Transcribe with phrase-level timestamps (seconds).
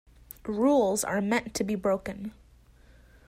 [0.47, 2.33] Rules are made to be broken.